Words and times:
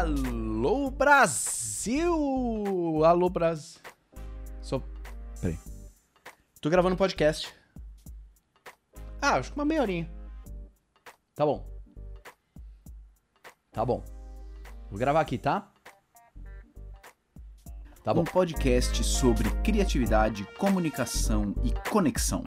Alô 0.00 0.90
Brasil! 0.90 3.04
Alô 3.04 3.28
Brasil. 3.28 3.82
Só. 4.62 4.80
Peraí. 5.38 5.58
Tô 6.58 6.70
gravando 6.70 6.94
um 6.94 6.96
podcast. 6.96 7.54
Ah, 9.20 9.34
acho 9.34 9.52
que 9.52 9.58
uma 9.58 9.66
meia 9.66 9.82
horinha. 9.82 10.10
Tá 11.34 11.44
bom. 11.44 11.66
Tá 13.70 13.84
bom. 13.84 14.02
Vou 14.88 14.98
gravar 14.98 15.20
aqui, 15.20 15.36
tá? 15.36 15.70
Tá 18.02 18.14
bom. 18.14 18.22
Um 18.22 18.24
podcast 18.24 19.04
sobre 19.04 19.50
criatividade, 19.62 20.46
comunicação 20.56 21.54
e 21.62 21.74
conexão. 21.90 22.42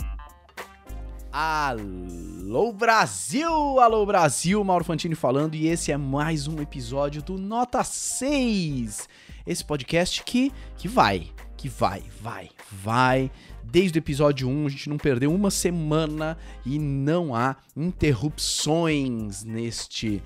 Alô 1.36 2.71
Brasil! 2.71 3.79
Alô 3.79 4.05
Brasil! 4.05 4.63
Mauro 4.63 4.86
Fantini 4.86 5.16
falando 5.16 5.55
e 5.55 5.66
esse 5.66 5.91
é 5.91 5.98
mais 5.98 6.48
um 6.48 6.62
episódio 6.62 7.23
do 7.23 7.40
Nota 7.40 7.84
6. 7.84 9.09
Esse 9.43 9.66
podcast 9.66 10.23
que, 10.23 10.52
que 10.77 10.88
vai, 10.88 11.31
que 11.57 11.67
vai, 11.67 12.04
vai, 12.21 12.52
vai. 12.71 13.31
Desde 13.63 13.98
o 13.98 13.99
episódio 13.99 14.48
1 14.48 14.67
a 14.67 14.70
gente 14.70 14.88
não 14.88 14.98
perdeu 14.98 15.34
uma 15.34 15.49
semana 15.49 16.38
e 16.63 16.77
não 16.77 17.34
há 17.34 17.55
interrupções 17.76 19.43
neste 19.43 20.21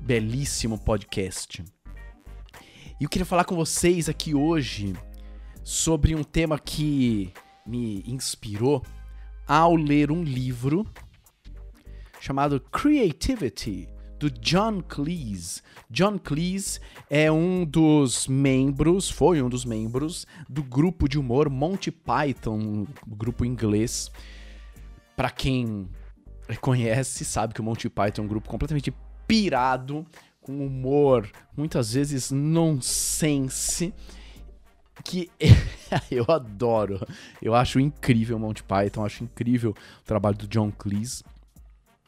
belíssimo 0.00 0.76
podcast. 0.80 1.62
E 3.00 3.04
eu 3.04 3.08
queria 3.08 3.24
falar 3.24 3.44
com 3.44 3.54
vocês 3.54 4.08
aqui 4.08 4.34
hoje 4.34 4.96
sobre 5.62 6.12
um 6.12 6.24
tema 6.24 6.58
que 6.58 7.32
me 7.64 8.02
inspirou 8.04 8.82
ao 9.50 9.74
ler 9.74 10.12
um 10.12 10.22
livro 10.22 10.86
chamado 12.20 12.60
Creativity, 12.60 13.88
do 14.16 14.30
John 14.30 14.80
Cleese. 14.80 15.60
John 15.90 16.20
Cleese 16.20 16.78
é 17.10 17.32
um 17.32 17.64
dos 17.64 18.28
membros, 18.28 19.10
foi 19.10 19.42
um 19.42 19.48
dos 19.48 19.64
membros 19.64 20.24
do 20.48 20.62
grupo 20.62 21.08
de 21.08 21.18
humor 21.18 21.50
Monty 21.50 21.90
Python, 21.90 22.60
um 22.60 22.86
grupo 23.08 23.44
inglês. 23.44 24.08
Para 25.16 25.30
quem 25.30 25.88
conhece, 26.60 27.24
sabe 27.24 27.52
que 27.52 27.60
o 27.60 27.64
Monty 27.64 27.90
Python 27.90 28.22
é 28.22 28.24
um 28.26 28.28
grupo 28.28 28.48
completamente 28.48 28.94
pirado, 29.26 30.06
com 30.40 30.64
humor 30.64 31.28
muitas 31.56 31.94
vezes 31.94 32.30
nonsense 32.30 33.92
que 35.02 35.30
eu 36.10 36.24
adoro. 36.28 37.06
Eu 37.40 37.54
acho 37.54 37.80
incrível 37.80 38.36
o 38.36 38.40
Monty 38.40 38.62
Python, 38.62 39.04
acho 39.04 39.24
incrível 39.24 39.70
o 39.70 40.04
trabalho 40.04 40.36
do 40.36 40.46
John 40.46 40.70
Cleese. 40.70 41.24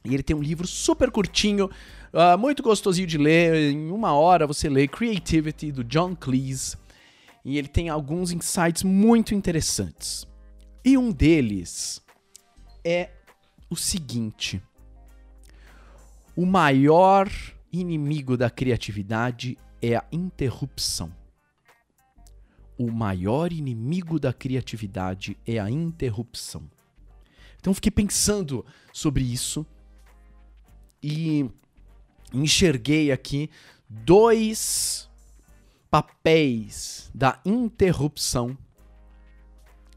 E 0.05 0.15
ele 0.15 0.23
tem 0.23 0.35
um 0.35 0.43
livro 0.43 0.67
super 0.67 1.11
curtinho, 1.11 1.71
uh, 2.13 2.37
muito 2.39 2.63
gostosinho 2.63 3.07
de 3.07 3.19
ler. 3.19 3.73
Em 3.73 3.91
uma 3.91 4.13
hora 4.13 4.47
você 4.47 4.69
lê 4.69 4.89
Creativity, 4.89 5.71
do 5.71 5.85
John 5.85 6.17
Cleese. 6.17 6.77
E 7.45 7.59
ele 7.59 7.69
tem 7.69 7.89
alguns 7.89 8.31
insights 8.31 8.83
muito 8.83 9.35
interessantes. 9.35 10.27
E 10.85 10.99
um 10.99 11.11
deles 11.11 12.03
é 12.85 13.11
o 13.71 13.77
seguinte: 13.77 14.61
o 16.37 16.45
maior 16.45 17.31
inimigo 17.73 18.37
da 18.37 18.51
criatividade 18.51 19.57
é 19.81 19.97
a 19.97 20.05
interrupção 20.13 21.22
o 22.85 22.91
maior 22.91 23.53
inimigo 23.53 24.19
da 24.19 24.33
criatividade 24.33 25.37
é 25.47 25.59
a 25.59 25.71
interrupção. 25.71 26.63
Então 27.61 27.73
fiquei 27.73 27.93
pensando 27.93 28.65
sobre 28.93 29.23
isso 29.23 29.65
e 31.03 31.49
enxerguei 32.33 33.13
aqui 33.13 33.49
dois 33.89 35.09
papéis 35.89 37.11
da 37.15 37.41
interrupção 37.45 38.57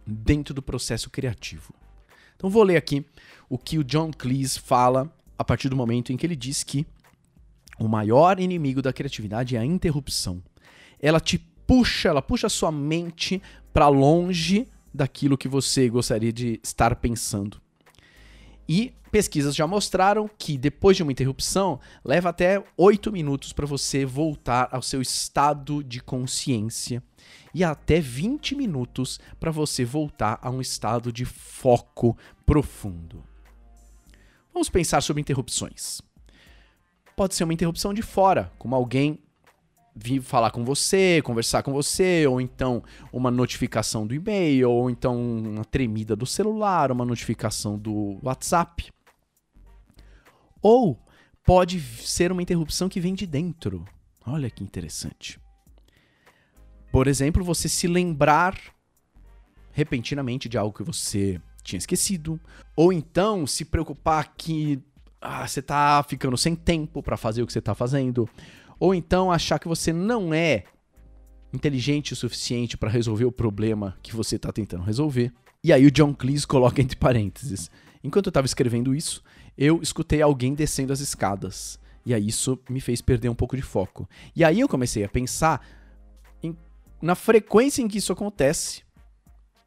dentro 0.06 0.54
do 0.54 0.62
processo 0.62 1.10
criativo. 1.10 1.74
Então 2.36 2.50
vou 2.50 2.62
ler 2.62 2.78
aqui 2.78 3.04
o 3.50 3.58
que 3.58 3.80
o 3.80 3.84
John 3.84 4.12
Cleese 4.12 4.60
fala 4.60 5.12
a 5.38 5.44
partir 5.44 5.70
do 5.70 5.76
momento 5.76 6.14
em 6.14 6.18
que 6.18 6.26
ele 6.26 6.36
diz 6.36 6.64
que 6.64 6.86
o 7.80 7.88
maior 7.88 8.40
inimigo 8.40 8.82
da 8.82 8.94
criatividade 8.94 9.56
é 9.56 9.60
a 9.60 9.66
interrupção. 9.66 10.44
Ela 11.00 11.20
te 11.20 11.40
puxa, 11.68 12.10
ela 12.10 12.22
puxa 12.22 12.48
a 12.48 12.50
sua 12.50 12.72
mente 12.72 13.42
para 13.74 13.88
longe 13.88 14.68
daquilo 14.94 15.38
que 15.38 15.48
você 15.48 15.90
gostaria 15.90 16.32
de 16.32 16.60
estar 16.64 16.96
pensando. 16.96 17.62
E 18.68 18.94
pesquisas 19.12 19.56
já 19.56 19.66
mostraram 19.66 20.30
que 20.38 20.58
depois 20.58 20.98
de 20.98 21.04
uma 21.04 21.12
interrupção, 21.12 21.80
leva 22.04 22.30
até 22.30 22.62
8 22.76 23.12
minutos 23.12 23.54
para 23.54 23.66
você 23.66 24.06
voltar 24.06 24.68
ao 24.74 24.82
seu 24.82 25.02
estado 25.02 25.82
de 25.82 26.02
consciência 26.02 27.02
e 27.54 27.64
até 27.64 28.02
20 28.02 28.56
minutos 28.56 29.18
para 29.40 29.52
você 29.52 29.86
voltar 29.86 30.38
a 30.42 30.50
um 30.50 30.60
estado 30.60 31.14
de 31.14 31.24
foco 31.24 32.18
profundo. 32.46 33.24
Vamos 34.54 34.70
pensar 34.70 35.02
sobre 35.02 35.22
interrupções. 35.22 36.02
Pode 37.16 37.36
ser 37.36 37.46
uma 37.46 37.54
interrupção 37.54 37.94
de 37.94 38.02
fora, 38.02 38.52
como 38.58 38.76
alguém 38.76 39.20
vir 39.96 40.22
falar 40.22 40.52
com 40.52 40.66
você, 40.66 41.22
conversar 41.24 41.64
com 41.64 41.72
você, 41.72 42.28
ou 42.28 42.42
então 42.42 42.84
uma 43.14 43.32
notificação 43.32 44.06
do 44.06 44.14
e-mail, 44.14 44.70
ou 44.70 44.90
então 44.90 45.16
uma 45.18 45.64
tremida 45.64 46.16
do 46.16 46.26
celular, 46.26 46.92
uma 46.92 47.06
notificação 47.06 47.78
do 47.78 48.20
WhatsApp. 48.22 48.92
Ou 50.62 51.00
pode 51.46 51.80
ser 51.80 52.32
uma 52.32 52.42
interrupção 52.42 52.90
que 52.90 53.00
vem 53.00 53.14
de 53.14 53.26
dentro. 53.26 53.86
Olha 54.26 54.50
que 54.50 54.64
interessante. 54.64 55.40
Por 56.92 57.08
exemplo, 57.08 57.44
você 57.44 57.70
se 57.70 57.88
lembrar 57.88 58.58
repentinamente 59.72 60.50
de 60.50 60.58
algo 60.58 60.76
que 60.76 60.84
você 60.84 61.40
tinha 61.64 61.78
esquecido, 61.78 62.40
ou 62.76 62.92
então 62.94 63.46
se 63.46 63.66
preocupar 63.66 64.34
que 64.38 64.82
ah, 65.20 65.48
você 65.48 65.60
está 65.60 66.04
ficando 66.04 66.38
sem 66.38 66.56
tempo 66.56 67.02
para 67.02 67.18
fazer 67.18 67.42
o 67.42 67.48
que 67.48 67.52
você 67.52 67.60
está 67.60 67.74
fazendo, 67.74 68.30
ou 68.80 68.94
então 68.94 69.32
achar 69.32 69.60
que 69.60 69.68
você 69.68 69.92
não 69.94 70.34
é 70.34 70.64
inteligente 71.54 72.14
o 72.14 72.16
suficiente 72.16 72.78
para 72.78 72.90
resolver 72.90 73.26
o 73.26 73.32
problema 73.32 73.98
que 74.04 74.16
você 74.16 74.36
está 74.36 74.52
tentando 74.52 74.84
resolver. 74.84 75.32
E 75.64 75.74
aí 75.74 75.86
o 75.86 75.92
John 75.92 76.14
Cleese 76.14 76.46
coloca 76.46 76.82
entre 76.82 76.96
parênteses. 76.96 77.72
Enquanto 78.04 78.28
eu 78.28 78.32
estava 78.32 78.46
escrevendo 78.46 78.94
isso, 78.94 79.24
eu 79.58 79.82
escutei 79.82 80.22
alguém 80.22 80.54
descendo 80.54 80.94
as 80.94 81.00
escadas. 81.00 81.80
E 82.06 82.14
aí 82.14 82.28
isso 82.28 82.60
me 82.70 82.80
fez 82.80 83.02
perder 83.02 83.30
um 83.30 83.36
pouco 83.36 83.56
de 83.56 83.64
foco. 83.64 84.08
E 84.36 84.44
aí 84.44 84.60
eu 84.60 84.70
comecei 84.70 85.04
a 85.04 85.10
pensar 85.10 85.66
em, 86.44 86.56
na 87.02 87.16
frequência 87.16 87.82
em 87.82 87.88
que 87.88 87.98
isso 87.98 88.14
acontece. 88.14 88.84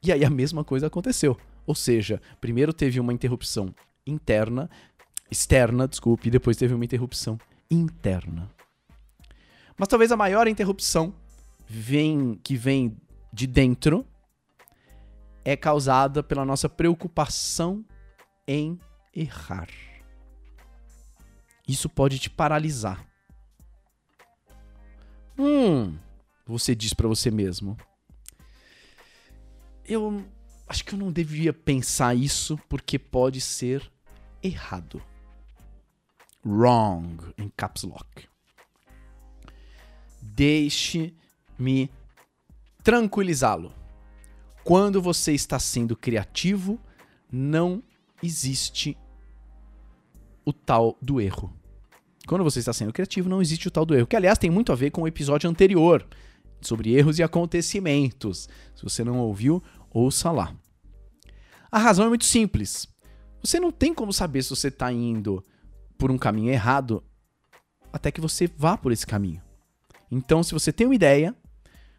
E 0.03 0.13
aí 0.13 0.25
a 0.25 0.31
mesma 0.31 0.63
coisa 0.63 0.87
aconteceu. 0.87 1.37
Ou 1.67 1.75
seja, 1.75 2.23
primeiro 2.41 2.73
teve 2.73 3.01
uma 3.01 3.13
interrupção 3.13 3.75
interna, 4.07 4.71
externa, 5.31 5.89
desculpe, 5.89 6.29
e 6.29 6.31
depois 6.31 6.57
teve 6.57 6.73
uma 6.73 6.85
interrupção 6.85 7.39
interna. 7.71 8.49
Mas 9.79 9.89
talvez 9.89 10.11
a 10.11 10.17
maior 10.17 10.49
interrupção 10.49 11.15
vem, 11.67 12.35
que 12.43 12.57
vem 12.57 12.97
de 13.33 13.47
dentro 13.47 14.05
é 15.45 15.57
causada 15.57 16.23
pela 16.23 16.45
nossa 16.45 16.69
preocupação 16.69 17.85
em 18.47 18.79
errar. 19.15 19.69
Isso 21.67 21.89
pode 21.89 22.19
te 22.19 22.29
paralisar. 22.29 23.07
Hum, 25.39 25.97
você 26.45 26.75
diz 26.75 26.93
para 26.93 27.07
você 27.07 27.31
mesmo. 27.31 27.77
Eu 29.85 30.25
acho 30.67 30.85
que 30.85 30.95
eu 30.95 30.99
não 30.99 31.13
devia 31.13 31.53
pensar 31.53 32.15
isso 32.15 32.59
porque 32.69 32.99
pode 32.99 33.41
ser 33.41 33.91
errado. 34.43 35.03
Wrong 36.45 37.33
em 37.37 37.49
caps 37.49 37.85
lock. 37.85 38.29
Deixe-me 40.35 41.91
tranquilizá-lo. 42.83 43.73
Quando 44.65 45.01
você 45.01 45.33
está 45.33 45.59
sendo 45.59 45.97
criativo, 45.97 46.79
não 47.31 47.83
existe 48.23 48.97
o 50.45 50.53
tal 50.53 50.97
do 51.01 51.21
erro. 51.21 51.53
Quando 52.27 52.45
você 52.45 52.59
está 52.59 52.73
sendo 52.73 52.93
criativo, 52.93 53.29
não 53.29 53.41
existe 53.41 53.69
o 53.69 53.71
tal 53.71 53.87
do 53.87 53.95
erro. 53.95 54.07
Que, 54.07 54.17
aliás, 54.17 54.39
tem 54.39 54.51
muito 54.51 54.73
a 54.73 54.75
ver 54.75 54.91
com 54.91 55.03
o 55.03 55.09
episódio 55.09 55.49
anterior 55.49 56.07
sobre 56.61 56.95
erros 56.95 57.19
e 57.19 57.23
acontecimentos. 57.23 58.49
Se 58.75 58.83
você 58.83 59.03
não 59.03 59.19
ouviu, 59.19 59.63
ouça 59.91 60.31
lá. 60.31 60.55
A 61.71 61.79
razão 61.79 62.05
é 62.05 62.09
muito 62.09 62.25
simples. 62.25 62.87
Você 63.43 63.59
não 63.61 63.71
tem 63.71 63.95
como 63.95 64.13
saber 64.13 64.43
se 64.43 64.51
você 64.51 64.69
está 64.69 64.93
indo 64.93 65.45
por 65.97 66.11
um 66.11 66.19
caminho 66.19 66.51
errado 66.51 67.03
até 67.93 68.11
que 68.11 68.21
você 68.21 68.47
vá 68.47 68.77
por 68.77 68.93
esse 68.93 69.07
caminho. 69.07 69.43
Então, 70.11 70.43
se 70.43 70.53
você 70.53 70.73
tem 70.73 70.87
uma 70.87 70.95
ideia, 70.95 71.35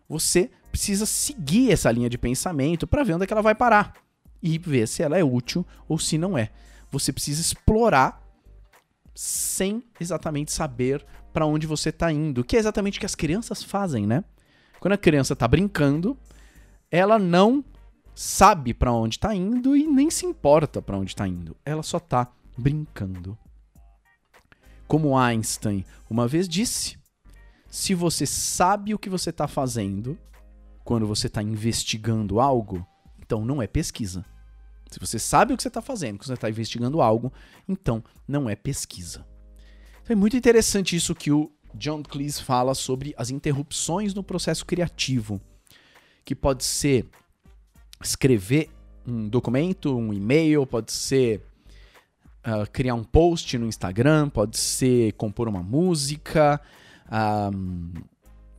você 0.07 0.49
precisa 0.71 1.05
seguir 1.05 1.71
essa 1.71 1.91
linha 1.91 2.09
de 2.09 2.17
pensamento 2.17 2.87
para 2.87 3.03
ver 3.03 3.13
onde 3.13 3.23
é 3.23 3.27
que 3.27 3.33
ela 3.33 3.41
vai 3.41 3.55
parar 3.55 3.93
e 4.41 4.57
ver 4.57 4.87
se 4.87 5.03
ela 5.03 5.17
é 5.17 5.23
útil 5.23 5.65
ou 5.87 5.99
se 5.99 6.17
não 6.17 6.37
é. 6.37 6.49
Você 6.91 7.11
precisa 7.11 7.41
explorar 7.41 8.23
sem 9.13 9.83
exatamente 9.99 10.51
saber 10.51 11.05
para 11.33 11.45
onde 11.45 11.67
você 11.67 11.91
tá 11.91 12.11
indo, 12.11 12.43
que 12.43 12.55
é 12.55 12.59
exatamente 12.59 12.97
o 12.97 12.99
que 12.99 13.05
as 13.05 13.15
crianças 13.15 13.63
fazem, 13.63 14.07
né? 14.07 14.23
Quando 14.79 14.93
a 14.93 14.97
criança 14.97 15.35
tá 15.35 15.47
brincando, 15.47 16.17
ela 16.89 17.19
não 17.19 17.63
sabe 18.15 18.73
para 18.73 18.91
onde 18.91 19.17
tá 19.17 19.33
indo 19.33 19.77
e 19.77 19.87
nem 19.87 20.09
se 20.09 20.25
importa 20.25 20.81
para 20.81 20.97
onde 20.97 21.15
tá 21.15 21.27
indo. 21.27 21.55
Ela 21.63 21.83
só 21.83 21.99
tá 21.99 22.31
brincando. 22.57 23.37
Como 24.87 25.17
Einstein 25.17 25.85
uma 26.09 26.27
vez 26.27 26.47
disse, 26.49 26.98
se 27.69 27.93
você 27.93 28.25
sabe 28.25 28.93
o 28.93 28.99
que 28.99 29.09
você 29.09 29.29
está 29.29 29.47
fazendo 29.47 30.17
quando 30.83 31.05
você 31.05 31.27
está 31.27 31.41
investigando 31.43 32.39
algo, 32.39 32.85
então 33.19 33.45
não 33.45 33.61
é 33.61 33.67
pesquisa. 33.67 34.25
Se 34.89 34.99
você 34.99 35.19
sabe 35.19 35.53
o 35.53 35.57
que 35.57 35.61
você 35.61 35.67
está 35.67 35.81
fazendo 35.81 36.17
quando 36.17 36.27
você 36.27 36.33
está 36.33 36.49
investigando 36.49 36.99
algo, 36.99 37.31
então 37.67 38.03
não 38.27 38.49
é 38.49 38.55
pesquisa. 38.55 39.25
Então 40.01 40.13
é 40.13 40.15
muito 40.15 40.35
interessante 40.35 40.95
isso 40.95 41.13
que 41.13 41.31
o 41.31 41.51
John 41.75 42.01
Cleese 42.01 42.41
fala 42.41 42.73
sobre 42.73 43.13
as 43.15 43.29
interrupções 43.29 44.15
no 44.15 44.23
processo 44.23 44.65
criativo, 44.65 45.39
que 46.25 46.33
pode 46.33 46.63
ser 46.63 47.07
escrever 48.01 48.69
um 49.05 49.27
documento, 49.27 49.95
um 49.95 50.11
e-mail, 50.11 50.65
pode 50.65 50.91
ser 50.91 51.41
uh, 52.39 52.69
criar 52.71 52.95
um 52.95 53.03
post 53.03 53.57
no 53.59 53.67
Instagram, 53.67 54.29
pode 54.29 54.57
ser 54.57 55.13
compor 55.13 55.47
uma 55.47 55.61
música, 55.61 56.59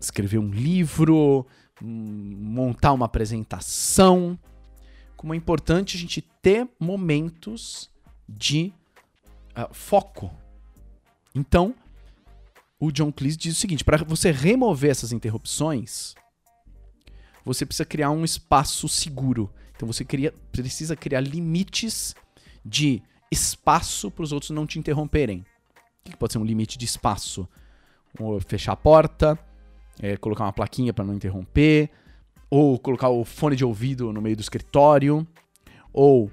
escrever 0.01 0.39
um 0.39 0.51
livro, 0.51 1.47
um, 1.83 1.87
montar 1.87 2.93
uma 2.93 3.07
apresentação. 3.07 4.39
Como 5.17 5.35
é 5.35 5.37
importante 5.37 5.97
a 5.97 6.01
gente 6.01 6.23
ter 6.43 6.69
momentos 6.79 7.91
de 8.29 8.73
uh, 9.57 9.73
foco. 9.73 10.31
Então, 11.35 11.75
o 12.79 12.91
John 12.91 13.13
Cleese 13.13 13.37
diz 13.37 13.57
o 13.57 13.61
seguinte: 13.61 13.85
para 13.85 14.05
você 14.05 14.31
remover 14.31 14.91
essas 14.91 15.13
interrupções, 15.13 16.15
você 17.45 17.67
precisa 17.67 17.85
criar 17.85 18.11
um 18.11 18.25
espaço 18.25 18.89
seguro. 18.89 19.53
Então 19.75 19.87
você 19.87 20.05
cria, 20.05 20.35
precisa 20.53 20.97
criar 20.97 21.21
limites 21.21 22.15
de 22.65 23.03
espaço 23.31 24.11
para 24.11 24.23
os 24.23 24.33
outros 24.33 24.51
não 24.51 24.67
te 24.67 24.79
interromperem. 24.79 25.45
O 26.07 26.11
que 26.11 26.17
pode 26.17 26.33
ser 26.33 26.39
um 26.39 26.45
limite 26.45 26.77
de 26.77 26.85
espaço? 26.85 27.49
Fechar 28.47 28.73
a 28.73 28.77
porta, 28.77 29.39
é, 30.01 30.17
colocar 30.17 30.45
uma 30.45 30.53
plaquinha 30.53 30.93
para 30.93 31.05
não 31.05 31.15
interromper, 31.15 31.91
ou 32.49 32.79
colocar 32.79 33.09
o 33.09 33.25
fone 33.25 33.55
de 33.55 33.65
ouvido 33.65 34.13
no 34.13 34.21
meio 34.21 34.37
do 34.37 34.43
escritório, 34.43 35.27
ou 35.93 36.31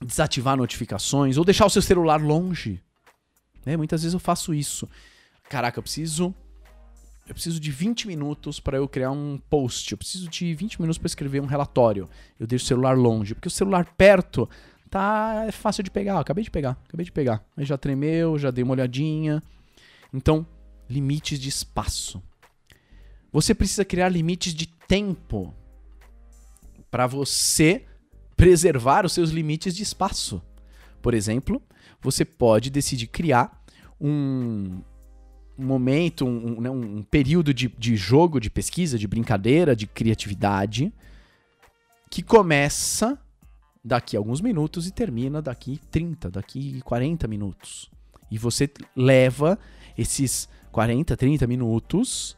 desativar 0.00 0.56
notificações, 0.56 1.36
ou 1.36 1.44
deixar 1.44 1.66
o 1.66 1.70
seu 1.70 1.82
celular 1.82 2.20
longe. 2.20 2.82
É, 3.64 3.76
muitas 3.76 4.02
vezes 4.02 4.14
eu 4.14 4.20
faço 4.20 4.54
isso. 4.54 4.88
Caraca, 5.48 5.78
eu 5.78 5.82
preciso 5.82 6.34
eu 7.30 7.34
preciso 7.34 7.60
de 7.60 7.70
20 7.70 8.08
minutos 8.08 8.58
para 8.58 8.76
eu 8.76 8.88
criar 8.88 9.12
um 9.12 9.38
post. 9.48 9.92
Eu 9.92 9.98
preciso 9.98 10.28
de 10.28 10.52
20 10.52 10.80
minutos 10.80 10.98
para 10.98 11.06
escrever 11.06 11.40
um 11.40 11.46
relatório. 11.46 12.08
Eu 12.40 12.44
deixo 12.44 12.64
o 12.64 12.68
celular 12.68 12.98
longe, 12.98 13.36
porque 13.36 13.46
o 13.46 13.50
celular 13.50 13.84
perto 13.96 14.50
tá 14.90 15.44
é 15.46 15.52
fácil 15.52 15.84
de 15.84 15.92
pegar. 15.92 16.18
acabei 16.18 16.42
de 16.42 16.50
pegar, 16.50 16.76
acabei 16.88 17.04
de 17.04 17.12
pegar. 17.12 17.44
Aí 17.56 17.64
já 17.64 17.78
tremeu, 17.78 18.36
já 18.36 18.50
dei 18.50 18.64
uma 18.64 18.72
olhadinha. 18.72 19.40
Então, 20.12 20.44
limites 20.90 21.38
de 21.38 21.48
espaço. 21.48 22.22
Você 23.32 23.54
precisa 23.54 23.84
criar 23.84 24.08
limites 24.08 24.52
de 24.52 24.66
tempo 24.66 25.54
para 26.90 27.06
você 27.06 27.86
preservar 28.36 29.06
os 29.06 29.12
seus 29.12 29.30
limites 29.30 29.74
de 29.74 29.82
espaço. 29.82 30.42
Por 31.00 31.14
exemplo, 31.14 31.62
você 32.02 32.24
pode 32.24 32.70
decidir 32.70 33.06
criar 33.06 33.62
um, 34.00 34.80
momento, 35.56 36.26
um, 36.26 36.60
né, 36.60 36.70
um 36.70 37.02
período 37.02 37.54
de, 37.54 37.68
de 37.68 37.96
jogo, 37.96 38.40
de 38.40 38.50
pesquisa, 38.50 38.98
de 38.98 39.06
brincadeira, 39.06 39.76
de 39.76 39.86
criatividade, 39.86 40.92
que 42.10 42.22
começa 42.22 43.18
daqui 43.84 44.16
a 44.16 44.20
alguns 44.20 44.40
minutos 44.40 44.86
e 44.86 44.90
termina 44.90 45.40
daqui 45.40 45.80
30, 45.90 46.30
daqui 46.30 46.80
40 46.82 47.28
minutos. 47.28 47.90
E 48.30 48.38
você 48.38 48.70
leva 48.96 49.58
esses 49.96 50.48
40, 50.72 51.16
30 51.16 51.46
minutos 51.46 52.36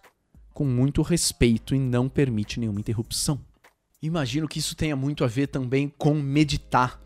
com 0.52 0.64
muito 0.64 1.02
respeito 1.02 1.75
e 1.75 1.79
não 1.79 2.08
permite 2.08 2.61
nenhuma 2.61 2.81
interrupção. 2.81 3.40
Imagino 4.02 4.49
que 4.49 4.58
isso 4.58 4.75
tenha 4.75 4.96
muito 4.96 5.25
a 5.25 5.26
ver 5.26 5.46
também 5.46 5.93
com 5.96 6.14
meditar. 6.14 7.00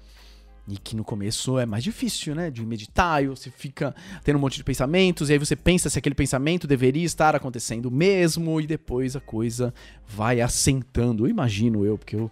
E 0.68 0.76
que 0.76 0.96
no 0.96 1.04
começo 1.04 1.58
é 1.60 1.66
mais 1.66 1.84
difícil, 1.84 2.34
né? 2.34 2.50
De 2.50 2.66
meditar, 2.66 3.22
e 3.22 3.28
você 3.28 3.50
fica 3.50 3.94
tendo 4.24 4.36
um 4.36 4.40
monte 4.40 4.56
de 4.56 4.64
pensamentos, 4.64 5.30
e 5.30 5.34
aí 5.34 5.38
você 5.38 5.54
pensa 5.54 5.88
se 5.88 5.96
aquele 5.96 6.14
pensamento 6.14 6.66
deveria 6.66 7.04
estar 7.04 7.36
acontecendo 7.36 7.88
mesmo, 7.88 8.60
e 8.60 8.66
depois 8.66 9.14
a 9.14 9.20
coisa 9.20 9.72
vai 10.08 10.40
assentando. 10.40 11.24
Eu 11.24 11.30
imagino 11.30 11.84
eu, 11.84 11.96
porque 11.96 12.16
eu 12.16 12.28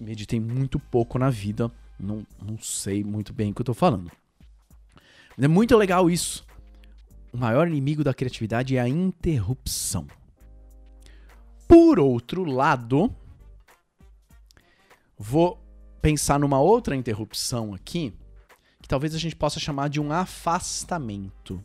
meditei 0.00 0.40
muito 0.40 0.80
pouco 0.80 1.20
na 1.20 1.30
vida, 1.30 1.70
não, 2.00 2.26
não 2.44 2.58
sei 2.58 3.04
muito 3.04 3.32
bem 3.32 3.52
o 3.52 3.54
que 3.54 3.60
eu 3.60 3.66
tô 3.66 3.74
falando. 3.74 4.10
Mas 5.36 5.44
é 5.44 5.48
muito 5.48 5.76
legal 5.76 6.10
isso. 6.10 6.47
O 7.32 7.36
maior 7.36 7.68
inimigo 7.68 8.02
da 8.02 8.14
criatividade 8.14 8.76
é 8.76 8.80
a 8.80 8.88
interrupção. 8.88 10.06
Por 11.66 11.98
outro 11.98 12.44
lado, 12.44 13.14
vou 15.18 15.58
pensar 16.00 16.38
numa 16.38 16.58
outra 16.58 16.96
interrupção 16.96 17.74
aqui, 17.74 18.14
que 18.80 18.88
talvez 18.88 19.14
a 19.14 19.18
gente 19.18 19.36
possa 19.36 19.60
chamar 19.60 19.88
de 19.88 20.00
um 20.00 20.10
afastamento. 20.10 21.62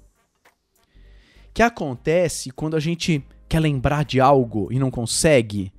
Que 1.53 1.61
acontece 1.61 2.51
quando 2.51 2.75
a 2.75 2.79
gente 2.79 3.25
quer 3.47 3.59
lembrar 3.59 4.03
de 4.03 4.19
algo 4.19 4.71
e 4.71 4.79
não 4.79 4.91
consegue, 4.91 5.71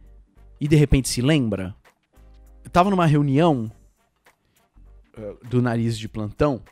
e 0.60 0.66
de 0.66 0.76
repente 0.76 1.08
se 1.08 1.20
lembra. 1.20 1.74
Eu 2.64 2.70
tava 2.70 2.88
numa 2.88 3.04
reunião 3.04 3.70
uh, 5.18 5.48
do 5.48 5.60
nariz 5.60 5.98
de 5.98 6.08
plantão 6.08 6.62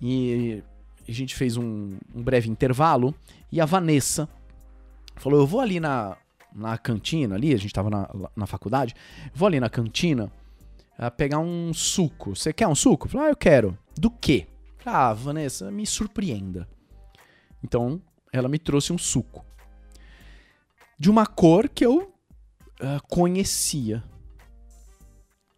e 0.00 0.62
a 1.08 1.14
gente 1.14 1.34
fez 1.34 1.56
um, 1.56 1.96
um, 2.14 2.22
breve 2.22 2.50
intervalo 2.50 3.14
e 3.50 3.60
a 3.60 3.64
Vanessa 3.64 4.28
falou: 5.16 5.40
Eu 5.40 5.46
vou 5.46 5.60
ali 5.60 5.80
na, 5.80 6.16
na 6.54 6.76
cantina, 6.76 7.34
ali, 7.34 7.54
a 7.54 7.56
gente 7.56 7.72
tava 7.72 7.88
na, 7.88 8.08
na 8.36 8.46
faculdade, 8.46 8.94
vou 9.34 9.46
ali 9.46 9.58
na 9.58 9.70
cantina 9.70 10.30
uh, 10.98 11.10
pegar 11.10 11.38
um 11.38 11.72
suco. 11.72 12.34
Você 12.34 12.52
quer 12.52 12.66
um 12.66 12.74
suco? 12.74 13.06
Eu 13.06 13.10
falei, 13.10 13.26
ah, 13.28 13.30
eu 13.30 13.36
quero. 13.36 13.78
Do 13.96 14.10
quê? 14.10 14.46
Ah, 14.84 15.12
Vanessa, 15.12 15.70
me 15.70 15.86
surpreenda. 15.86 16.68
Então, 17.62 18.00
ela 18.32 18.48
me 18.48 18.58
trouxe 18.58 18.92
um 18.92 18.98
suco. 18.98 19.44
De 20.98 21.10
uma 21.10 21.26
cor 21.26 21.68
que 21.68 21.86
eu 21.86 22.12
uh, 22.80 23.06
conhecia. 23.08 24.02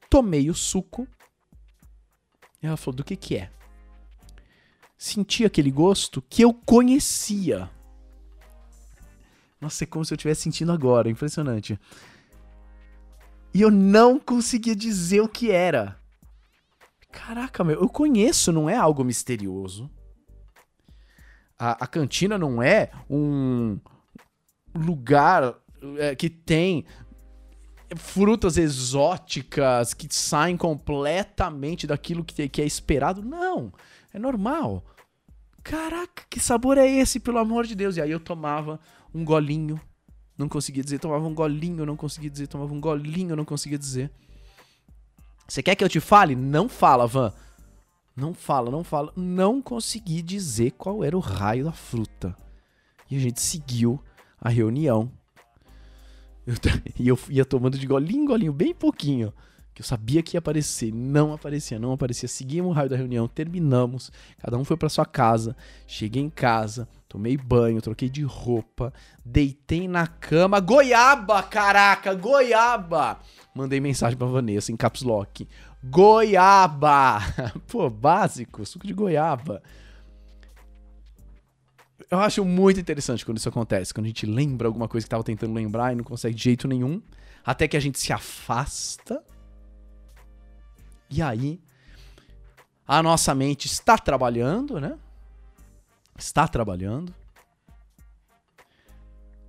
Tomei 0.08 0.50
o 0.50 0.54
suco. 0.54 1.06
E 2.62 2.66
ela 2.66 2.76
falou, 2.76 2.96
do 2.96 3.04
que 3.04 3.16
que 3.16 3.36
é? 3.36 3.50
Senti 5.02 5.46
aquele 5.46 5.70
gosto 5.70 6.20
que 6.20 6.42
eu 6.42 6.52
conhecia. 6.52 7.70
Nossa, 9.58 9.84
é 9.84 9.86
como 9.86 10.04
se 10.04 10.12
eu 10.12 10.16
estivesse 10.16 10.42
sentindo 10.42 10.70
agora. 10.70 11.08
Impressionante. 11.08 11.80
E 13.54 13.62
eu 13.62 13.70
não 13.70 14.20
conseguia 14.20 14.76
dizer 14.76 15.22
o 15.22 15.28
que 15.28 15.50
era. 15.50 15.98
Caraca, 17.10 17.64
meu, 17.64 17.80
eu 17.80 17.88
conheço, 17.88 18.52
não 18.52 18.68
é 18.68 18.76
algo 18.76 19.02
misterioso. 19.02 19.90
A, 21.58 21.82
a 21.82 21.86
cantina 21.86 22.36
não 22.36 22.62
é 22.62 22.90
um 23.08 23.80
lugar 24.74 25.54
é, 25.96 26.14
que 26.14 26.28
tem 26.28 26.84
frutas 27.96 28.58
exóticas 28.58 29.94
que 29.94 30.14
saem 30.14 30.58
completamente 30.58 31.86
daquilo 31.86 32.22
que, 32.22 32.46
que 32.50 32.60
é 32.60 32.66
esperado. 32.66 33.22
Não, 33.22 33.72
é 34.12 34.18
normal. 34.18 34.84
Caraca, 35.62 36.24
que 36.28 36.40
sabor 36.40 36.78
é 36.78 36.88
esse, 36.88 37.20
pelo 37.20 37.38
amor 37.38 37.66
de 37.66 37.74
Deus? 37.74 37.96
E 37.96 38.00
aí 38.00 38.10
eu 38.10 38.20
tomava 38.20 38.80
um 39.14 39.24
golinho 39.24 39.80
não 40.40 40.48
conseguia 40.48 40.82
dizer, 40.82 40.98
tomava 40.98 41.26
um 41.26 41.34
golinho, 41.34 41.84
não 41.84 41.96
conseguia 41.96 42.30
dizer, 42.30 42.46
tomava 42.46 42.72
um 42.72 42.80
golinho, 42.80 43.36
não 43.36 43.44
conseguia 43.44 43.76
dizer. 43.76 44.10
Você 45.46 45.62
quer 45.62 45.74
que 45.74 45.84
eu 45.84 45.88
te 45.88 46.00
fale? 46.00 46.34
Não 46.34 46.66
fala, 46.66 47.06
Van. 47.06 47.30
Não 48.16 48.32
fala, 48.32 48.70
não 48.70 48.82
fala. 48.82 49.12
Não 49.14 49.60
consegui 49.60 50.22
dizer 50.22 50.70
qual 50.72 51.04
era 51.04 51.14
o 51.14 51.20
raio 51.20 51.64
da 51.64 51.72
fruta. 51.72 52.34
E 53.10 53.16
a 53.16 53.20
gente 53.20 53.38
seguiu 53.38 54.02
a 54.40 54.48
reunião. 54.48 55.12
Eu, 56.46 56.54
e 56.98 57.06
eu 57.06 57.18
ia 57.28 57.44
tomando 57.44 57.78
de 57.78 57.86
golinho, 57.86 58.24
golinho, 58.24 58.52
bem 58.52 58.74
pouquinho. 58.74 59.34
Que 59.80 59.82
eu 59.82 59.86
sabia 59.86 60.22
que 60.22 60.36
ia 60.36 60.38
aparecer. 60.38 60.92
Não 60.92 61.32
aparecia, 61.32 61.78
não 61.78 61.92
aparecia. 61.92 62.28
Seguimos 62.28 62.70
o 62.70 62.74
raio 62.74 62.90
da 62.90 62.96
reunião, 62.96 63.26
terminamos. 63.26 64.12
Cada 64.38 64.58
um 64.58 64.64
foi 64.64 64.76
para 64.76 64.88
sua 64.88 65.06
casa. 65.06 65.56
Cheguei 65.86 66.22
em 66.22 66.30
casa, 66.30 66.86
Tomei 67.10 67.36
banho, 67.36 67.82
troquei 67.82 68.08
de 68.08 68.22
roupa, 68.22 68.92
deitei 69.24 69.88
na 69.88 70.06
cama. 70.06 70.60
Goiaba, 70.60 71.42
caraca, 71.42 72.14
goiaba! 72.14 73.18
Mandei 73.52 73.80
mensagem 73.80 74.16
pra 74.16 74.28
Vanessa 74.28 74.70
em 74.70 74.76
caps 74.76 75.02
lock. 75.02 75.48
Goiaba! 75.82 77.18
Pô, 77.66 77.90
básico, 77.90 78.64
suco 78.64 78.86
de 78.86 78.92
goiaba. 78.92 79.60
Eu 82.08 82.20
acho 82.20 82.44
muito 82.44 82.78
interessante 82.78 83.26
quando 83.26 83.38
isso 83.38 83.48
acontece, 83.48 83.92
quando 83.92 84.04
a 84.04 84.10
gente 84.10 84.24
lembra 84.24 84.68
alguma 84.68 84.86
coisa 84.86 85.04
que 85.04 85.08
estava 85.08 85.24
tentando 85.24 85.52
lembrar 85.52 85.92
e 85.92 85.96
não 85.96 86.04
consegue 86.04 86.36
de 86.36 86.44
jeito 86.44 86.68
nenhum, 86.68 87.02
até 87.44 87.66
que 87.66 87.76
a 87.76 87.80
gente 87.80 87.98
se 87.98 88.12
afasta. 88.12 89.20
E 91.10 91.20
aí 91.20 91.60
a 92.86 93.02
nossa 93.02 93.34
mente 93.34 93.66
está 93.66 93.96
trabalhando, 93.96 94.80
né? 94.80 94.98
Está 96.18 96.46
trabalhando. 96.46 97.14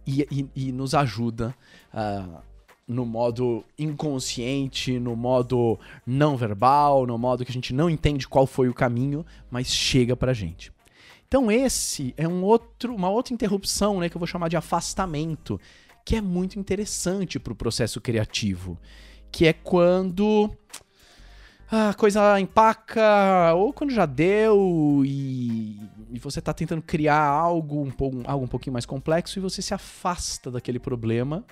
E, 0.05 0.27
e, 0.31 0.49
e 0.55 0.71
nos 0.71 0.95
ajuda 0.95 1.55
uh, 1.93 2.41
no 2.87 3.05
modo 3.05 3.63
inconsciente, 3.77 4.99
no 4.99 5.15
modo 5.15 5.79
não 6.05 6.35
verbal, 6.35 7.05
no 7.05 7.17
modo 7.17 7.45
que 7.45 7.51
a 7.51 7.53
gente 7.53 7.73
não 7.73 7.89
entende 7.89 8.27
qual 8.27 8.45
foi 8.45 8.67
o 8.67 8.73
caminho, 8.73 9.25
mas 9.49 9.67
chega 9.67 10.15
pra 10.15 10.33
gente. 10.33 10.71
Então 11.27 11.49
esse 11.49 12.13
é 12.17 12.27
um 12.27 12.43
outro, 12.43 12.93
uma 12.93 13.09
outra 13.09 13.33
interrupção, 13.33 13.99
né, 13.99 14.09
que 14.09 14.17
eu 14.17 14.19
vou 14.19 14.27
chamar 14.27 14.49
de 14.49 14.57
afastamento, 14.57 15.59
que 16.03 16.15
é 16.15 16.21
muito 16.21 16.59
interessante 16.59 17.39
para 17.39 17.53
o 17.53 17.55
processo 17.55 18.01
criativo, 18.01 18.77
que 19.31 19.47
é 19.47 19.53
quando 19.53 20.49
a 21.71 21.93
coisa 21.93 22.37
empaca, 22.37 23.53
ou 23.55 23.71
quando 23.71 23.93
já 23.93 24.05
deu 24.05 25.03
e, 25.05 25.79
e 26.09 26.19
você 26.19 26.39
está 26.39 26.53
tentando 26.53 26.81
criar 26.81 27.23
algo 27.23 27.81
um, 27.81 27.89
pouco, 27.89 28.21
algo 28.25 28.43
um 28.43 28.47
pouquinho 28.47 28.73
mais 28.73 28.85
complexo 28.85 29.39
e 29.39 29.41
você 29.41 29.61
se 29.61 29.73
afasta 29.73 30.51
daquele 30.51 30.79
problema. 30.79 31.45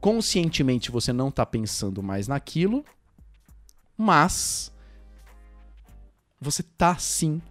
Conscientemente 0.00 0.92
você 0.92 1.12
não 1.12 1.28
está 1.28 1.44
pensando 1.44 2.04
mais 2.04 2.28
naquilo, 2.28 2.84
mas 3.98 4.72
você 6.40 6.62
está 6.62 6.96
sim 6.96 7.42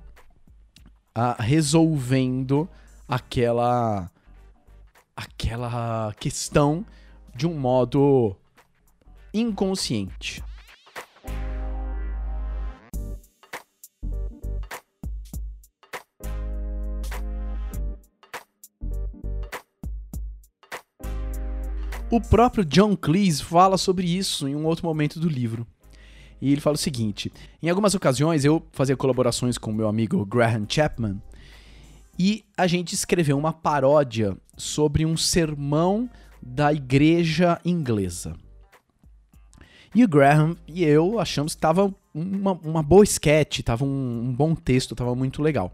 uh, 1.15 1.39
resolvendo 1.39 2.69
aquela 3.05 4.09
aquela 5.13 6.13
questão 6.13 6.85
de 7.35 7.45
um 7.45 7.59
modo 7.59 8.33
inconsciente. 9.33 10.41
O 22.11 22.19
próprio 22.19 22.65
John 22.65 22.95
Cleese 22.95 23.43
fala 23.43 23.77
sobre 23.77 24.07
isso 24.07 24.47
em 24.47 24.55
um 24.55 24.65
outro 24.65 24.83
momento 24.83 25.19
do 25.19 25.29
livro. 25.29 25.67
E 26.41 26.51
ele 26.51 26.59
fala 26.59 26.73
o 26.73 26.79
seguinte: 26.79 27.31
em 27.61 27.69
algumas 27.69 27.93
ocasiões 27.93 28.43
eu 28.43 28.65
fazia 28.71 28.97
colaborações 28.97 29.59
com 29.59 29.71
meu 29.71 29.87
amigo 29.87 30.25
Graham 30.25 30.65
Chapman 30.67 31.21
e 32.17 32.43
a 32.57 32.65
gente 32.65 32.93
escreveu 32.93 33.37
uma 33.37 33.53
paródia 33.53 34.35
sobre 34.57 35.05
um 35.05 35.15
sermão 35.15 36.09
da 36.41 36.73
igreja 36.73 37.61
inglesa. 37.63 38.35
E 39.93 40.03
o 40.03 40.07
Graham 40.07 40.55
e 40.67 40.83
eu 40.83 41.19
achamos 41.19 41.53
que 41.53 41.59
estava 41.59 41.93
uma, 42.11 42.53
uma 42.53 42.81
boa 42.81 43.03
sketch, 43.03 43.59
estava 43.59 43.85
um, 43.85 44.29
um 44.29 44.33
bom 44.33 44.55
texto, 44.55 44.95
estava 44.95 45.13
muito 45.13 45.43
legal. 45.43 45.71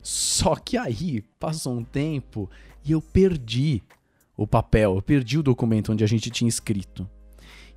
Só 0.00 0.54
que 0.54 0.76
aí 0.76 1.22
passou 1.40 1.76
um 1.76 1.82
tempo 1.82 2.48
e 2.84 2.92
eu 2.92 3.02
perdi 3.02 3.82
o 4.36 4.46
papel, 4.46 4.96
eu 4.96 5.02
perdi 5.02 5.38
o 5.38 5.42
documento 5.42 5.92
onde 5.92 6.04
a 6.04 6.06
gente 6.06 6.30
tinha 6.30 6.48
escrito. 6.48 7.08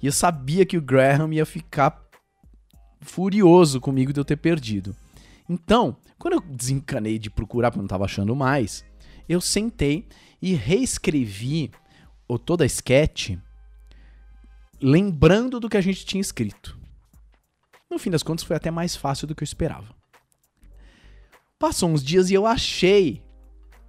E 0.02 0.06
eu 0.06 0.12
sabia 0.12 0.66
que 0.66 0.78
o 0.78 0.82
Graham 0.82 1.34
ia 1.34 1.46
ficar 1.46 2.04
furioso 3.02 3.80
comigo 3.80 4.12
de 4.12 4.20
eu 4.20 4.26
ter 4.26 4.38
perdido. 4.38 4.96
Então, 5.48 5.96
quando 6.18 6.34
eu 6.34 6.42
desencanei 6.42 7.18
de 7.18 7.30
procurar 7.30 7.72
porque 7.72 7.80
não 7.80 7.86
estava 7.86 8.06
achando 8.06 8.36
mais, 8.36 8.84
eu 9.28 9.40
sentei 9.40 10.08
e 10.42 10.54
reescrevi 10.54 11.72
o, 12.28 12.38
toda 12.38 12.64
a 12.64 12.68
sketch 12.68 13.38
lembrando 14.82 15.60
do 15.60 15.70
que 15.70 15.78
a 15.78 15.82
gente 15.82 16.06
tinha 16.06 16.22
escrito. 16.22 16.78
No 17.90 17.98
fim 17.98 18.10
das 18.10 18.24
contas, 18.24 18.46
foi 18.46 18.56
até 18.56 18.70
mais 18.70 18.96
fácil 18.96 19.28
do 19.28 19.34
que 19.34 19.44
eu 19.44 19.46
esperava. 19.46 19.96
Passou 21.58 21.90
uns 21.90 22.04
dias 22.04 22.30
e 22.30 22.34
eu 22.34 22.46
achei 22.46 23.22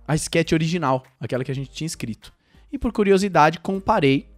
a 0.09 0.15
sketch 0.17 0.53
original, 0.53 1.05
aquela 1.21 1.45
que 1.45 1.53
a 1.53 1.55
gente 1.55 1.71
tinha 1.71 1.87
escrito. 1.87 2.33
E 2.73 2.79
por 2.79 2.93
curiosidade, 2.93 3.61
comparei 3.61 4.29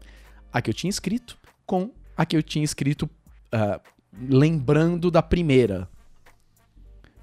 a 0.52 0.60
que 0.60 0.70
eu 0.70 0.74
tinha 0.74 0.90
escrito 0.90 1.38
com 1.66 1.90
a 2.16 2.26
que 2.26 2.36
eu 2.36 2.42
tinha 2.42 2.64
escrito 2.64 3.04
uh, 3.04 3.80
lembrando 4.20 5.10
da 5.10 5.22
primeira. 5.22 5.88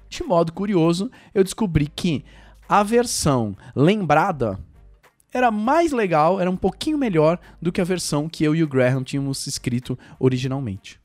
De 0.08 0.22
modo 0.24 0.52
curioso, 0.52 1.10
eu 1.32 1.44
descobri 1.44 1.86
que 1.86 2.24
a 2.68 2.82
versão 2.82 3.56
lembrada 3.74 4.58
era 5.32 5.50
mais 5.50 5.92
legal, 5.92 6.40
era 6.40 6.50
um 6.50 6.56
pouquinho 6.56 6.98
melhor 6.98 7.38
do 7.62 7.70
que 7.70 7.80
a 7.80 7.84
versão 7.84 8.28
que 8.28 8.42
eu 8.42 8.54
e 8.54 8.62
o 8.62 8.68
Graham 8.68 9.04
tínhamos 9.04 9.46
escrito 9.46 9.98
originalmente. 10.18 11.00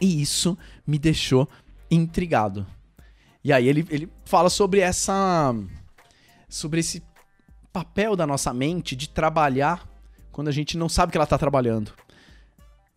E 0.00 0.20
isso 0.20 0.56
me 0.86 0.98
deixou 0.98 1.48
intrigado. 1.90 2.66
E 3.42 3.52
aí 3.52 3.68
ele, 3.68 3.86
ele 3.90 4.08
fala 4.24 4.48
sobre 4.48 4.80
essa. 4.80 5.54
sobre 6.48 6.80
esse 6.80 7.02
papel 7.74 8.14
da 8.14 8.24
nossa 8.24 8.54
mente 8.54 8.94
de 8.94 9.08
trabalhar 9.08 9.84
quando 10.30 10.46
a 10.46 10.52
gente 10.52 10.78
não 10.78 10.88
sabe 10.88 11.10
que 11.10 11.18
ela 11.18 11.24
está 11.24 11.36
trabalhando 11.36 11.92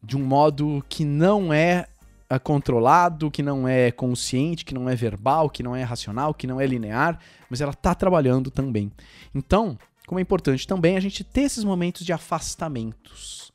de 0.04 0.16
um 0.16 0.24
modo 0.24 0.86
que 0.88 1.04
não 1.04 1.52
é, 1.52 1.88
é 2.30 2.38
controlado, 2.38 3.32
que 3.32 3.42
não 3.42 3.68
é 3.68 3.92
consciente, 3.92 4.64
que 4.64 4.76
não 4.76 4.88
é 4.88 4.96
verbal, 4.96 5.50
que 5.50 5.64
não 5.64 5.76
é 5.76 5.82
racional, 5.82 6.32
que 6.32 6.46
não 6.46 6.62
é 6.62 6.68
linear, 6.68 7.20
mas 7.50 7.60
ela 7.60 7.72
está 7.72 7.96
trabalhando 7.96 8.52
também. 8.52 8.92
Então, 9.34 9.80
como 10.06 10.20
é 10.20 10.22
importante 10.22 10.68
também 10.68 10.96
a 10.96 11.00
gente 11.00 11.24
ter 11.24 11.42
esses 11.42 11.64
momentos 11.64 12.06
de 12.06 12.14
afastamentos. 12.14 13.52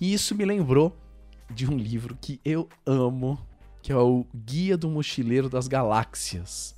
E 0.00 0.14
isso 0.14 0.32
me 0.36 0.44
lembrou 0.44 0.96
de 1.50 1.68
um 1.68 1.76
livro 1.76 2.16
que 2.20 2.40
eu 2.44 2.68
amo, 2.86 3.36
que 3.82 3.90
é 3.90 3.96
o 3.96 4.24
Guia 4.32 4.76
do 4.76 4.88
Mochileiro 4.88 5.48
das 5.48 5.66
Galáxias. 5.66 6.72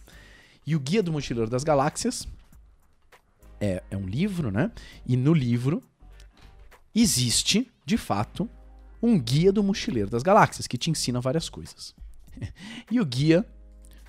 E 0.67 0.75
o 0.75 0.81
Guia 0.81 1.03
do 1.03 1.13
Mochileiro 1.13 1.51
das 1.51 1.65
Galáxias 1.65 2.27
é, 3.61 3.83
é 3.91 3.97
um 3.97 4.07
livro, 4.07 4.51
né? 4.51 4.71
E 5.07 5.17
no 5.17 5.33
livro 5.33 5.83
existe, 6.95 7.71
de 7.85 7.97
fato, 7.97 8.49
um 9.03 9.19
guia 9.19 9.53
do 9.53 9.63
mochileiro 9.63 10.11
das 10.11 10.23
galáxias 10.23 10.67
que 10.67 10.79
te 10.79 10.91
ensina 10.91 11.21
várias 11.21 11.49
coisas. 11.49 11.95
e 12.91 13.01
o 13.01 13.05
guia 13.05 13.47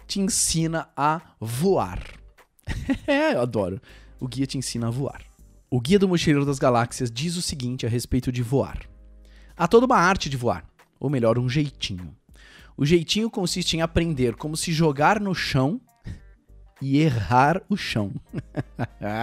te 0.07 0.19
ensina 0.19 0.89
a 0.95 1.21
voar. 1.39 2.01
é, 3.05 3.35
eu 3.35 3.41
adoro. 3.41 3.81
O 4.19 4.27
guia 4.27 4.45
te 4.45 4.57
ensina 4.57 4.87
a 4.87 4.91
voar. 4.91 5.29
O 5.71 5.79
Guia 5.79 5.99
do 5.99 6.09
Mochileiro 6.09 6.47
das 6.47 6.57
Galáxias 6.57 7.11
diz 7.11 7.35
o 7.35 7.43
seguinte 7.43 7.85
a 7.85 7.89
respeito 7.89 8.31
de 8.31 8.41
voar: 8.41 8.89
Há 9.55 9.67
toda 9.67 9.85
uma 9.85 9.97
arte 9.97 10.27
de 10.27 10.35
voar, 10.35 10.65
ou 10.99 11.11
melhor, 11.11 11.37
um 11.37 11.47
jeitinho. 11.47 12.17
O 12.75 12.83
jeitinho 12.83 13.29
consiste 13.29 13.77
em 13.77 13.81
aprender 13.81 14.35
como 14.35 14.57
se 14.57 14.71
jogar 14.71 15.19
no 15.19 15.35
chão 15.35 15.79
e 16.81 16.99
errar 16.99 17.61
o 17.69 17.75
chão. 17.75 18.11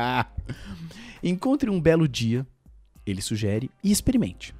Encontre 1.22 1.70
um 1.70 1.80
belo 1.80 2.06
dia, 2.06 2.46
ele 3.04 3.22
sugere, 3.22 3.70
e 3.82 3.90
experimente. 3.90 4.54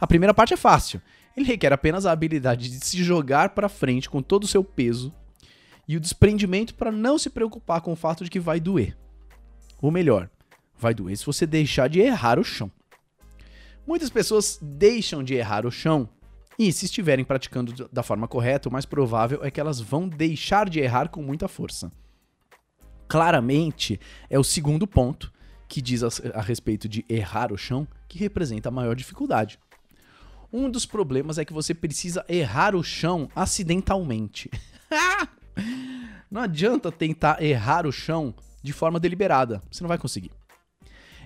A 0.00 0.06
primeira 0.06 0.34
parte 0.34 0.54
é 0.54 0.56
fácil. 0.56 1.00
Ele 1.36 1.46
requer 1.46 1.72
apenas 1.72 2.04
a 2.04 2.12
habilidade 2.12 2.68
de 2.68 2.84
se 2.84 3.02
jogar 3.02 3.50
para 3.50 3.68
frente 3.68 4.10
com 4.10 4.20
todo 4.20 4.44
o 4.44 4.48
seu 4.48 4.62
peso 4.62 5.12
e 5.88 5.96
o 5.96 6.00
desprendimento 6.00 6.74
para 6.74 6.92
não 6.92 7.18
se 7.18 7.30
preocupar 7.30 7.80
com 7.80 7.92
o 7.92 7.96
fato 7.96 8.24
de 8.24 8.30
que 8.30 8.40
vai 8.40 8.60
doer. 8.60 8.96
Ou 9.80 9.90
melhor, 9.90 10.28
vai 10.78 10.94
doer 10.94 11.16
se 11.16 11.26
você 11.26 11.46
deixar 11.46 11.88
de 11.88 12.00
errar 12.00 12.38
o 12.38 12.44
chão. 12.44 12.70
Muitas 13.86 14.10
pessoas 14.10 14.58
deixam 14.60 15.24
de 15.24 15.34
errar 15.34 15.66
o 15.66 15.70
chão 15.70 16.08
e, 16.58 16.72
se 16.72 16.84
estiverem 16.84 17.24
praticando 17.24 17.88
da 17.90 18.02
forma 18.02 18.28
correta, 18.28 18.68
o 18.68 18.72
mais 18.72 18.86
provável 18.86 19.40
é 19.42 19.50
que 19.50 19.60
elas 19.60 19.80
vão 19.80 20.08
deixar 20.08 20.68
de 20.68 20.80
errar 20.80 21.08
com 21.08 21.22
muita 21.22 21.48
força. 21.48 21.90
Claramente, 23.12 24.00
é 24.30 24.38
o 24.38 24.42
segundo 24.42 24.86
ponto 24.86 25.30
que 25.68 25.82
diz 25.82 26.02
a, 26.02 26.08
a 26.32 26.40
respeito 26.40 26.88
de 26.88 27.04
errar 27.10 27.52
o 27.52 27.58
chão 27.58 27.86
que 28.08 28.18
representa 28.18 28.70
a 28.70 28.72
maior 28.72 28.96
dificuldade. 28.96 29.58
Um 30.50 30.70
dos 30.70 30.86
problemas 30.86 31.36
é 31.36 31.44
que 31.44 31.52
você 31.52 31.74
precisa 31.74 32.24
errar 32.26 32.74
o 32.74 32.82
chão 32.82 33.28
acidentalmente. 33.36 34.50
não 36.30 36.40
adianta 36.40 36.90
tentar 36.90 37.42
errar 37.42 37.86
o 37.86 37.92
chão 37.92 38.34
de 38.62 38.72
forma 38.72 38.98
deliberada, 38.98 39.60
você 39.70 39.84
não 39.84 39.88
vai 39.88 39.98
conseguir. 39.98 40.30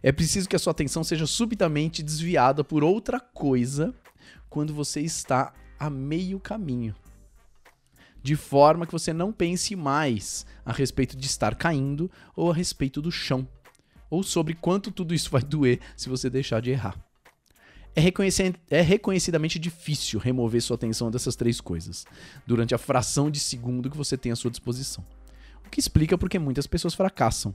É 0.02 0.10
preciso 0.10 0.48
que 0.48 0.56
a 0.56 0.58
sua 0.58 0.72
atenção 0.72 1.04
seja 1.04 1.24
subitamente 1.24 2.02
desviada 2.02 2.64
por 2.64 2.82
outra 2.82 3.20
coisa 3.20 3.94
quando 4.50 4.74
você 4.74 5.02
está 5.02 5.54
a 5.78 5.88
meio 5.88 6.40
caminho. 6.40 6.96
De 8.26 8.34
forma 8.34 8.86
que 8.86 8.92
você 8.92 9.12
não 9.12 9.30
pense 9.30 9.76
mais 9.76 10.44
a 10.64 10.72
respeito 10.72 11.16
de 11.16 11.26
estar 11.26 11.54
caindo 11.54 12.10
ou 12.34 12.50
a 12.50 12.54
respeito 12.54 13.00
do 13.00 13.08
chão, 13.08 13.46
ou 14.10 14.20
sobre 14.24 14.52
quanto 14.52 14.90
tudo 14.90 15.14
isso 15.14 15.30
vai 15.30 15.42
doer 15.42 15.78
se 15.96 16.08
você 16.08 16.28
deixar 16.28 16.60
de 16.60 16.72
errar. 16.72 16.98
É, 17.94 18.02
é 18.68 18.80
reconhecidamente 18.80 19.60
difícil 19.60 20.18
remover 20.18 20.60
sua 20.60 20.74
atenção 20.74 21.08
dessas 21.08 21.36
três 21.36 21.60
coisas 21.60 22.04
durante 22.44 22.74
a 22.74 22.78
fração 22.78 23.30
de 23.30 23.38
segundo 23.38 23.88
que 23.88 23.96
você 23.96 24.16
tem 24.16 24.32
à 24.32 24.36
sua 24.36 24.50
disposição. 24.50 25.04
O 25.64 25.70
que 25.70 25.78
explica 25.78 26.18
porque 26.18 26.36
muitas 26.36 26.66
pessoas 26.66 26.94
fracassam, 26.94 27.54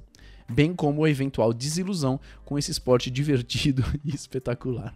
bem 0.50 0.74
como 0.74 1.04
a 1.04 1.10
eventual 1.10 1.52
desilusão 1.52 2.18
com 2.46 2.58
esse 2.58 2.72
esporte 2.72 3.12
divertido 3.12 3.84
e 4.06 4.16
espetacular. 4.16 4.96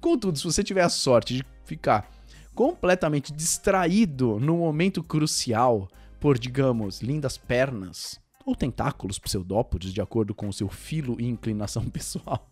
Contudo, 0.00 0.38
se 0.38 0.44
você 0.44 0.64
tiver 0.64 0.82
a 0.82 0.88
sorte 0.88 1.34
de 1.34 1.44
ficar 1.66 2.10
completamente 2.54 3.32
distraído 3.32 4.38
no 4.38 4.58
momento 4.58 5.02
crucial 5.02 5.88
por, 6.20 6.38
digamos, 6.38 7.00
lindas 7.00 7.36
pernas 7.36 8.20
ou 8.46 8.54
tentáculos 8.54 9.18
pseudópodes, 9.18 9.92
de 9.92 10.00
acordo 10.00 10.34
com 10.34 10.48
o 10.48 10.52
seu 10.52 10.68
filo 10.68 11.16
e 11.20 11.26
inclinação 11.26 11.84
pessoal, 11.90 12.50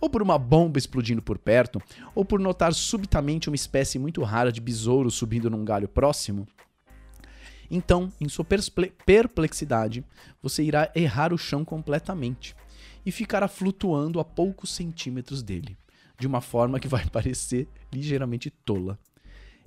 ou 0.00 0.08
por 0.08 0.22
uma 0.22 0.38
bomba 0.38 0.78
explodindo 0.78 1.22
por 1.22 1.38
perto, 1.38 1.80
ou 2.14 2.24
por 2.24 2.38
notar 2.38 2.72
subitamente 2.72 3.48
uma 3.48 3.56
espécie 3.56 3.98
muito 3.98 4.22
rara 4.22 4.52
de 4.52 4.60
besouro 4.60 5.10
subindo 5.10 5.50
num 5.50 5.64
galho 5.64 5.88
próximo, 5.88 6.46
então, 7.70 8.12
em 8.20 8.28
sua 8.28 8.44
perplexidade, 9.06 10.04
você 10.42 10.64
irá 10.64 10.90
errar 10.94 11.32
o 11.32 11.38
chão 11.38 11.64
completamente 11.64 12.56
e 13.06 13.12
ficará 13.12 13.46
flutuando 13.46 14.18
a 14.18 14.24
poucos 14.24 14.74
centímetros 14.74 15.42
dele, 15.42 15.78
de 16.20 16.26
uma 16.26 16.40
forma 16.40 16.78
que 16.78 16.86
vai 16.86 17.04
parecer 17.10 17.66
ligeiramente 17.92 18.50
tola. 18.50 18.98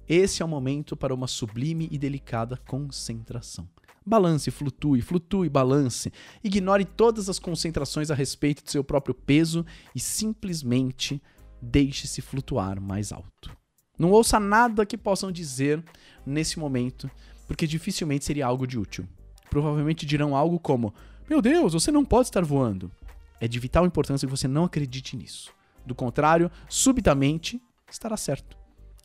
Esse 0.08 0.42
é 0.42 0.46
o 0.46 0.48
momento 0.48 0.96
para 0.96 1.14
uma 1.14 1.28
sublime 1.28 1.88
e 1.92 1.98
delicada 1.98 2.58
concentração. 2.68 3.68
Balance, 4.06 4.52
flutue, 4.52 5.02
flutue, 5.02 5.50
balance. 5.50 6.12
Ignore 6.44 6.84
todas 6.84 7.30
as 7.30 7.40
concentrações 7.40 8.12
a 8.12 8.16
respeito 8.16 8.64
de 8.64 8.70
seu 8.70 8.84
próprio 8.84 9.16
peso 9.16 9.66
e 9.96 10.00
simplesmente 10.00 11.22
deixe-se 11.62 12.22
flutuar 12.22 12.82
mais 12.82 13.14
alto. 13.14 13.56
Não 13.98 14.12
ouça 14.12 14.40
nada 14.40 14.86
que 14.86 14.98
possam 14.98 15.32
dizer 15.32 15.82
nesse 16.26 16.60
momento, 16.60 17.10
porque 17.48 17.66
dificilmente 17.66 18.26
seria 18.26 18.46
algo 18.46 18.68
de 18.68 18.78
útil. 18.78 19.08
Provavelmente 19.50 20.06
dirão 20.06 20.36
algo 20.36 20.60
como: 20.60 20.94
Meu 21.30 21.42
Deus, 21.42 21.72
você 21.72 21.92
não 21.92 22.04
pode 22.04 22.28
estar 22.28 22.44
voando. 22.44 22.92
É 23.40 23.48
de 23.48 23.60
vital 23.60 23.86
importância 23.86 24.28
que 24.28 24.32
você 24.32 24.48
não 24.48 24.66
acredite 24.66 25.16
nisso. 25.16 25.54
Do 25.86 25.94
contrário, 25.94 26.52
subitamente 26.70 27.62
estará 27.90 28.18
certo. 28.18 28.58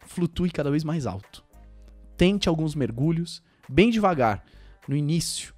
Flutue 0.07 0.51
cada 0.51 0.71
vez 0.71 0.85
mais 0.85 1.07
alto. 1.07 1.45
Tente 2.17 2.49
alguns 2.49 2.75
mergulhos, 2.75 3.43
bem 3.69 3.91
devagar, 3.91 4.45
no 4.87 4.97
início. 4.97 5.55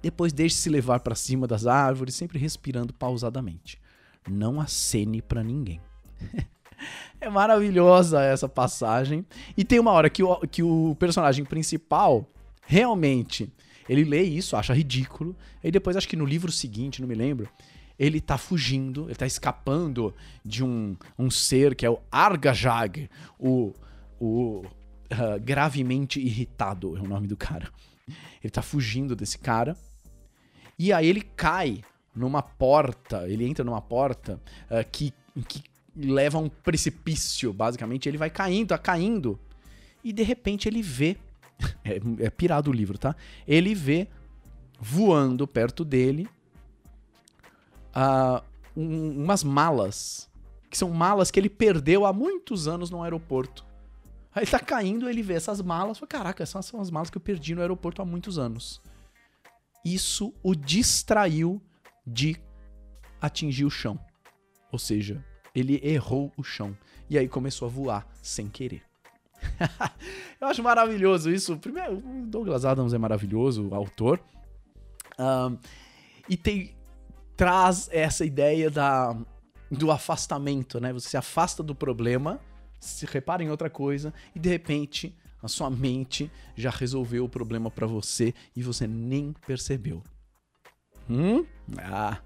Depois 0.00 0.32
deixe-se 0.32 0.70
levar 0.70 1.00
para 1.00 1.14
cima 1.14 1.46
das 1.46 1.66
árvores, 1.66 2.14
sempre 2.14 2.38
respirando 2.38 2.94
pausadamente. 2.94 3.80
Não 4.28 4.60
acene 4.60 5.20
para 5.20 5.42
ninguém. 5.42 5.80
é 7.20 7.28
maravilhosa 7.28 8.22
essa 8.22 8.48
passagem. 8.48 9.26
E 9.56 9.64
tem 9.64 9.78
uma 9.78 9.92
hora 9.92 10.08
que 10.08 10.22
o, 10.22 10.36
que 10.46 10.62
o 10.62 10.96
personagem 10.98 11.44
principal 11.44 12.26
realmente 12.62 13.52
ele 13.88 14.04
lê 14.04 14.22
isso, 14.22 14.56
acha 14.56 14.72
ridículo. 14.72 15.36
E 15.62 15.70
depois, 15.70 15.96
acho 15.96 16.08
que 16.08 16.16
no 16.16 16.24
livro 16.24 16.52
seguinte, 16.52 17.00
não 17.00 17.08
me 17.08 17.14
lembro, 17.14 17.48
ele 18.00 18.18
tá 18.18 18.38
fugindo, 18.38 19.04
ele 19.08 19.14
tá 19.14 19.26
escapando 19.26 20.14
de 20.42 20.64
um, 20.64 20.96
um 21.18 21.30
ser 21.30 21.74
que 21.74 21.84
é 21.84 21.90
o 21.90 22.00
Argajag, 22.10 23.10
o, 23.38 23.74
o 24.18 24.64
ah, 25.10 25.36
gravemente 25.36 26.18
irritado, 26.18 26.96
é 26.96 27.00
o 27.00 27.06
nome 27.06 27.26
do 27.26 27.36
cara. 27.36 27.70
Ele 28.42 28.50
tá 28.50 28.62
fugindo 28.62 29.14
desse 29.14 29.38
cara. 29.38 29.76
E 30.78 30.94
aí 30.94 31.06
ele 31.06 31.20
cai 31.20 31.82
numa 32.16 32.40
porta, 32.40 33.28
ele 33.28 33.44
entra 33.44 33.62
numa 33.62 33.82
porta 33.82 34.40
ah, 34.70 34.82
que, 34.82 35.12
que 35.46 35.62
leva 35.94 36.38
a 36.38 36.40
um 36.40 36.48
precipício, 36.48 37.52
basicamente. 37.52 38.08
Ele 38.08 38.16
vai 38.16 38.30
caindo, 38.30 38.68
tá 38.68 38.78
caindo. 38.78 39.38
E 40.02 40.10
de 40.10 40.22
repente 40.22 40.66
ele 40.66 40.80
vê. 40.80 41.18
É, 41.84 42.00
é 42.24 42.30
pirado 42.30 42.70
o 42.70 42.72
livro, 42.72 42.96
tá? 42.96 43.14
Ele 43.46 43.74
vê 43.74 44.08
voando 44.80 45.46
perto 45.46 45.84
dele 45.84 46.26
um- 48.76 49.22
umas 49.24 49.42
malas. 49.44 50.28
Que 50.70 50.78
são 50.78 50.90
malas 50.90 51.30
que 51.30 51.40
ele 51.40 51.50
perdeu 51.50 52.06
há 52.06 52.12
muitos 52.12 52.68
anos 52.68 52.90
no 52.90 53.02
aeroporto. 53.02 53.66
Aí 54.32 54.44
ele 54.44 54.50
tá 54.50 54.60
caindo, 54.60 55.08
ele 55.08 55.22
vê 55.22 55.34
essas 55.34 55.60
malas. 55.60 55.98
Fala, 55.98 56.08
Caraca, 56.08 56.42
essas 56.42 56.64
são 56.66 56.80
as 56.80 56.90
malas 56.90 57.10
que 57.10 57.16
eu 57.16 57.20
perdi 57.20 57.54
no 57.54 57.60
aeroporto 57.60 58.00
há 58.00 58.04
muitos 58.04 58.38
anos. 58.38 58.80
Isso 59.84 60.32
o 60.42 60.54
distraiu 60.54 61.60
de 62.06 62.36
atingir 63.20 63.64
o 63.64 63.70
chão. 63.70 63.98
Ou 64.70 64.78
seja, 64.78 65.24
ele 65.54 65.80
errou 65.82 66.32
o 66.36 66.44
chão. 66.44 66.76
E 67.08 67.18
aí 67.18 67.28
começou 67.28 67.66
a 67.66 67.70
voar 67.70 68.06
sem 68.22 68.48
querer. 68.48 68.82
eu 70.40 70.46
acho 70.46 70.62
maravilhoso 70.62 71.30
isso. 71.30 71.56
Primeiro, 71.56 71.96
o 71.96 72.26
Douglas 72.26 72.64
Adams 72.64 72.92
é 72.92 72.98
maravilhoso, 72.98 73.74
autor. 73.74 74.20
Ahn, 75.18 75.56
e 76.28 76.36
tem, 76.36 76.76
traz 77.40 77.88
essa 77.90 78.22
ideia 78.22 78.70
da, 78.70 79.16
do 79.70 79.90
afastamento, 79.90 80.78
né? 80.78 80.92
Você 80.92 81.08
se 81.08 81.16
afasta 81.16 81.62
do 81.62 81.74
problema, 81.74 82.38
se 82.78 83.06
repara 83.06 83.42
em 83.42 83.48
outra 83.48 83.70
coisa 83.70 84.12
e 84.34 84.38
de 84.38 84.50
repente 84.50 85.16
a 85.42 85.48
sua 85.48 85.70
mente 85.70 86.30
já 86.54 86.68
resolveu 86.68 87.24
o 87.24 87.28
problema 87.30 87.70
pra 87.70 87.86
você 87.86 88.34
e 88.54 88.62
você 88.62 88.86
nem 88.86 89.34
percebeu. 89.46 90.02
Hum? 91.08 91.46
Ah. 91.78 92.18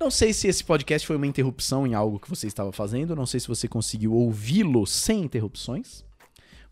Não 0.00 0.10
sei 0.10 0.32
se 0.32 0.48
esse 0.48 0.64
podcast 0.64 1.06
foi 1.06 1.14
uma 1.14 1.28
interrupção 1.28 1.86
em 1.86 1.94
algo 1.94 2.18
que 2.18 2.28
você 2.28 2.48
estava 2.48 2.72
fazendo, 2.72 3.14
não 3.14 3.26
sei 3.26 3.38
se 3.38 3.46
você 3.46 3.68
conseguiu 3.68 4.12
ouvi-lo 4.12 4.84
sem 4.88 5.20
interrupções, 5.20 6.04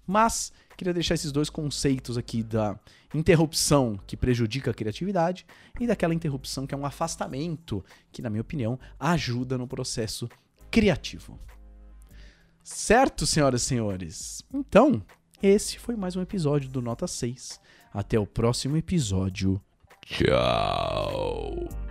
mas 0.06 0.52
queria 0.76 0.94
deixar 0.94 1.14
esses 1.14 1.32
dois 1.32 1.50
conceitos 1.50 2.16
aqui 2.16 2.42
da 2.42 2.78
interrupção 3.14 3.98
que 4.06 4.16
prejudica 4.16 4.70
a 4.70 4.74
criatividade 4.74 5.46
e 5.78 5.86
daquela 5.86 6.14
interrupção 6.14 6.66
que 6.66 6.74
é 6.74 6.78
um 6.78 6.86
afastamento 6.86 7.84
que, 8.10 8.22
na 8.22 8.30
minha 8.30 8.40
opinião, 8.40 8.78
ajuda 8.98 9.58
no 9.58 9.66
processo 9.66 10.28
criativo. 10.70 11.38
Certo, 12.62 13.26
senhoras 13.26 13.62
e 13.62 13.64
senhores? 13.66 14.44
Então, 14.52 15.02
esse 15.42 15.78
foi 15.78 15.96
mais 15.96 16.16
um 16.16 16.22
episódio 16.22 16.68
do 16.68 16.80
Nota 16.80 17.06
6. 17.06 17.60
Até 17.92 18.18
o 18.18 18.26
próximo 18.26 18.76
episódio. 18.76 19.60
Tchau. 20.02 21.89